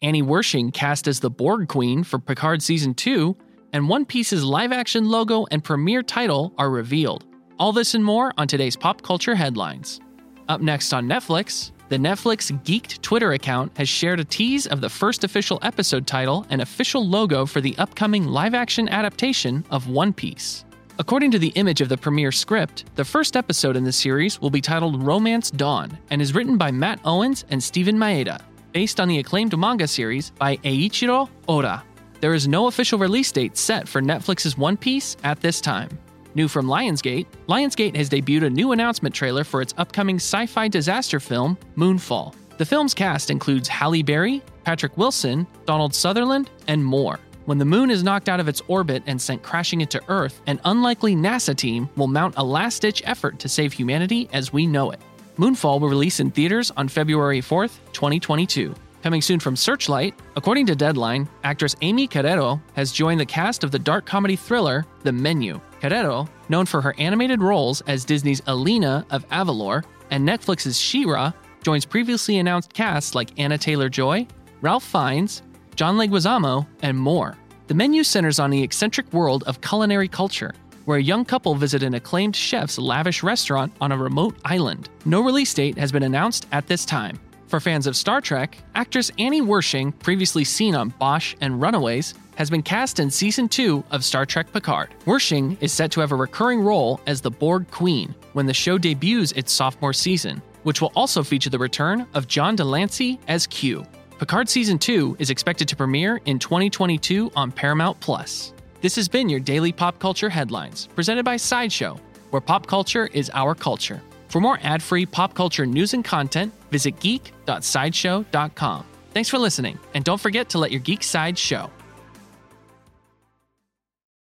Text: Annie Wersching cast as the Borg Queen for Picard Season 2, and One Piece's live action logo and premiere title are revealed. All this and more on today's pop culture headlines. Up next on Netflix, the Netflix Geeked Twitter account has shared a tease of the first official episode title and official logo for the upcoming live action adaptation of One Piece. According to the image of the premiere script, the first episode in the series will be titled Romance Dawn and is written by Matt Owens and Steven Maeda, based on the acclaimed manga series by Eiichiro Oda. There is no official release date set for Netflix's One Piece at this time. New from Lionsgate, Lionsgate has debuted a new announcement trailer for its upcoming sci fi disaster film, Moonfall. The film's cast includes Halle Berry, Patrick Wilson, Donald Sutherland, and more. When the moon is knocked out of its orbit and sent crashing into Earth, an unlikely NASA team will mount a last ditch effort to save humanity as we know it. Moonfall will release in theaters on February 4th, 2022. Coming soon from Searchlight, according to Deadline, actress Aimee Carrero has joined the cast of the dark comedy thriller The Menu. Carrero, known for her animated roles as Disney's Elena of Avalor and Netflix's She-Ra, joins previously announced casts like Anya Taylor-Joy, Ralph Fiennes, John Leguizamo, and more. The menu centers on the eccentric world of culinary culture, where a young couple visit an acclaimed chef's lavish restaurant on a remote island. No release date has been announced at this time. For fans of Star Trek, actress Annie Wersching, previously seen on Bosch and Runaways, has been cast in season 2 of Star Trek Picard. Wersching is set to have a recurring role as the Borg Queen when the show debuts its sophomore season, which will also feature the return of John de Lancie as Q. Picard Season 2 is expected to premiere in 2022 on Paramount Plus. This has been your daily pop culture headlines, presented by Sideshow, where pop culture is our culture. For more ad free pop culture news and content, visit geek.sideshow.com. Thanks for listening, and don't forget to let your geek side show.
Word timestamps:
Annie 0.00 0.22
Wersching 0.22 0.72
cast 0.72 1.08
as 1.08 1.18
the 1.18 1.30
Borg 1.30 1.66
Queen 1.66 2.04
for 2.04 2.20
Picard 2.20 2.62
Season 2.62 2.94
2, 2.94 3.36
and 3.72 3.88
One 3.88 4.04
Piece's 4.06 4.44
live 4.44 4.70
action 4.70 5.08
logo 5.08 5.44
and 5.50 5.62
premiere 5.62 6.04
title 6.04 6.54
are 6.56 6.70
revealed. 6.70 7.24
All 7.58 7.72
this 7.72 7.94
and 7.94 8.04
more 8.04 8.32
on 8.38 8.46
today's 8.46 8.76
pop 8.76 9.02
culture 9.02 9.34
headlines. 9.34 10.00
Up 10.48 10.60
next 10.60 10.92
on 10.92 11.08
Netflix, 11.08 11.72
the 11.88 11.96
Netflix 11.96 12.52
Geeked 12.62 13.02
Twitter 13.02 13.32
account 13.32 13.76
has 13.76 13.88
shared 13.88 14.20
a 14.20 14.24
tease 14.24 14.68
of 14.68 14.80
the 14.80 14.88
first 14.88 15.24
official 15.24 15.58
episode 15.62 16.06
title 16.06 16.46
and 16.48 16.62
official 16.62 17.04
logo 17.04 17.44
for 17.44 17.60
the 17.60 17.76
upcoming 17.78 18.24
live 18.24 18.54
action 18.54 18.88
adaptation 18.88 19.64
of 19.70 19.88
One 19.88 20.12
Piece. 20.12 20.64
According 21.00 21.32
to 21.32 21.40
the 21.40 21.48
image 21.56 21.80
of 21.80 21.88
the 21.88 21.96
premiere 21.96 22.32
script, 22.32 22.84
the 22.94 23.04
first 23.04 23.36
episode 23.36 23.74
in 23.74 23.82
the 23.82 23.92
series 23.92 24.40
will 24.40 24.50
be 24.50 24.60
titled 24.60 25.02
Romance 25.02 25.50
Dawn 25.50 25.98
and 26.10 26.22
is 26.22 26.36
written 26.36 26.56
by 26.56 26.70
Matt 26.70 27.00
Owens 27.04 27.44
and 27.50 27.62
Steven 27.62 27.96
Maeda, 27.96 28.40
based 28.72 29.00
on 29.00 29.08
the 29.08 29.18
acclaimed 29.18 29.56
manga 29.58 29.86
series 29.86 30.30
by 30.30 30.56
Eiichiro 30.58 31.28
Oda. 31.48 31.82
There 32.20 32.34
is 32.34 32.48
no 32.48 32.66
official 32.66 32.98
release 32.98 33.30
date 33.30 33.56
set 33.56 33.86
for 33.86 34.02
Netflix's 34.02 34.58
One 34.58 34.76
Piece 34.76 35.16
at 35.22 35.40
this 35.40 35.60
time. 35.60 35.88
New 36.34 36.48
from 36.48 36.66
Lionsgate, 36.66 37.26
Lionsgate 37.48 37.96
has 37.96 38.10
debuted 38.10 38.46
a 38.46 38.50
new 38.50 38.72
announcement 38.72 39.14
trailer 39.14 39.44
for 39.44 39.62
its 39.62 39.74
upcoming 39.78 40.16
sci 40.16 40.46
fi 40.46 40.68
disaster 40.68 41.20
film, 41.20 41.56
Moonfall. 41.76 42.34
The 42.58 42.66
film's 42.66 42.94
cast 42.94 43.30
includes 43.30 43.68
Halle 43.68 44.02
Berry, 44.02 44.42
Patrick 44.64 44.96
Wilson, 44.96 45.46
Donald 45.64 45.94
Sutherland, 45.94 46.50
and 46.66 46.84
more. 46.84 47.20
When 47.46 47.56
the 47.56 47.64
moon 47.64 47.90
is 47.90 48.02
knocked 48.02 48.28
out 48.28 48.40
of 48.40 48.48
its 48.48 48.60
orbit 48.68 49.02
and 49.06 49.22
sent 49.22 49.42
crashing 49.42 49.80
into 49.80 50.02
Earth, 50.08 50.42
an 50.46 50.60
unlikely 50.64 51.16
NASA 51.16 51.56
team 51.56 51.88
will 51.96 52.06
mount 52.06 52.34
a 52.36 52.44
last 52.44 52.82
ditch 52.82 53.02
effort 53.06 53.38
to 53.38 53.48
save 53.48 53.72
humanity 53.72 54.28
as 54.32 54.52
we 54.52 54.66
know 54.66 54.90
it. 54.90 55.00
Moonfall 55.38 55.80
will 55.80 55.88
release 55.88 56.18
in 56.18 56.32
theaters 56.32 56.72
on 56.76 56.88
February 56.88 57.40
4th, 57.40 57.78
2022. 57.92 58.74
Coming 59.04 59.22
soon 59.22 59.38
from 59.38 59.54
Searchlight, 59.54 60.18
according 60.34 60.66
to 60.66 60.74
Deadline, 60.74 61.28
actress 61.44 61.76
Aimee 61.80 62.08
Carrero 62.08 62.60
has 62.74 62.90
joined 62.90 63.20
the 63.20 63.26
cast 63.26 63.62
of 63.62 63.70
the 63.70 63.78
dark 63.78 64.04
comedy 64.04 64.34
thriller 64.34 64.84
The 65.04 65.12
Menu. 65.12 65.60
Carrero, 65.80 66.28
known 66.48 66.66
for 66.66 66.80
her 66.80 66.92
animated 66.98 67.40
roles 67.40 67.82
as 67.82 68.04
Disney's 68.04 68.42
Elena 68.48 69.06
of 69.10 69.28
Avalor 69.28 69.84
and 70.10 70.28
Netflix's 70.28 70.76
She-Ra, 70.76 71.30
joins 71.62 71.84
previously 71.84 72.38
announced 72.38 72.74
casts 72.74 73.14
like 73.14 73.30
Anya 73.38 73.58
Taylor-Joy, 73.58 74.26
Ralph 74.60 74.82
Fiennes, 74.82 75.42
John 75.76 75.96
Leguizamo, 75.96 76.66
and 76.82 76.98
more. 76.98 77.36
The 77.68 77.74
menu 77.74 78.02
centers 78.02 78.40
on 78.40 78.50
the 78.50 78.62
eccentric 78.62 79.12
world 79.12 79.44
of 79.44 79.60
culinary 79.60 80.08
culture, 80.08 80.52
where 80.88 80.96
a 80.96 81.02
young 81.02 81.22
couple 81.22 81.54
visit 81.54 81.82
an 81.82 81.92
acclaimed 81.92 82.34
chef's 82.34 82.78
lavish 82.78 83.22
restaurant 83.22 83.70
on 83.78 83.92
a 83.92 83.96
remote 83.98 84.34
island. 84.46 84.88
No 85.04 85.20
release 85.20 85.52
date 85.52 85.76
has 85.76 85.92
been 85.92 86.02
announced 86.02 86.46
at 86.50 86.66
this 86.66 86.86
time. 86.86 87.18
For 87.46 87.60
fans 87.60 87.86
of 87.86 87.94
Star 87.94 88.22
Trek, 88.22 88.56
actress 88.74 89.10
Annie 89.18 89.42
Wersching, 89.42 89.92
previously 89.98 90.44
seen 90.44 90.74
on 90.74 90.88
Bosch 90.98 91.36
and 91.42 91.60
Runaways, 91.60 92.14
has 92.36 92.48
been 92.48 92.62
cast 92.62 93.00
in 93.00 93.10
season 93.10 93.50
2 93.50 93.84
of 93.90 94.02
Star 94.02 94.24
Trek 94.24 94.50
Picard. 94.50 94.88
Wersching 95.04 95.58
is 95.60 95.74
set 95.74 95.90
to 95.90 96.00
have 96.00 96.10
a 96.10 96.16
recurring 96.16 96.62
role 96.62 97.02
as 97.06 97.20
the 97.20 97.30
Borg 97.30 97.70
Queen 97.70 98.14
when 98.32 98.46
the 98.46 98.54
show 98.54 98.78
debuts 98.78 99.32
its 99.32 99.52
sophomore 99.52 99.92
season, 99.92 100.40
which 100.62 100.80
will 100.80 100.92
also 100.96 101.22
feature 101.22 101.50
the 101.50 101.58
return 101.58 102.06
of 102.14 102.28
John 102.28 102.56
de 102.56 102.64
Lancie 102.64 103.20
as 103.28 103.46
Q. 103.46 103.84
Picard 104.18 104.48
Season 104.48 104.78
2 104.78 105.18
is 105.18 105.28
expected 105.28 105.68
to 105.68 105.76
premiere 105.76 106.18
in 106.24 106.38
2022 106.38 107.30
on 107.36 107.52
Paramount 107.52 108.00
Plus. 108.00 108.54
This 108.80 108.94
has 108.94 109.08
been 109.08 109.28
your 109.28 109.40
daily 109.40 109.72
pop 109.72 109.98
culture 109.98 110.28
headlines, 110.28 110.86
presented 110.94 111.24
by 111.24 111.36
Sideshow, 111.36 111.98
where 112.30 112.40
pop 112.40 112.66
culture 112.66 113.08
is 113.12 113.28
our 113.34 113.54
culture. 113.56 114.00
For 114.28 114.40
more 114.40 114.60
ad 114.62 114.82
free 114.82 115.04
pop 115.04 115.34
culture 115.34 115.66
news 115.66 115.94
and 115.94 116.04
content, 116.04 116.52
visit 116.70 117.00
geek.sideshow.com. 117.00 118.84
Thanks 119.14 119.28
for 119.28 119.38
listening, 119.38 119.78
and 119.94 120.04
don't 120.04 120.20
forget 120.20 120.48
to 120.50 120.58
let 120.58 120.70
your 120.70 120.80
geek 120.80 121.02
side 121.02 121.36
show. 121.36 121.70